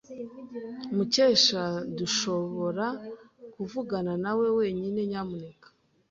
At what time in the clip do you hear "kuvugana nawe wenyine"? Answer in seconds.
3.53-4.99